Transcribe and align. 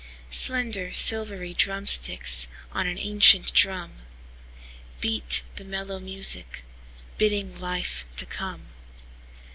Slender, 0.31 0.91
silvery 0.91 1.53
drumsticks, 1.53 2.47
On 2.71 2.87
an 2.87 2.97
ancient 2.97 3.53
drum, 3.53 3.97
Beat 4.99 5.43
the 5.57 5.63
mellow 5.63 5.99
musicBidding 5.99 7.59
life 7.59 8.03
to 8.15 8.25
come. 8.25 8.69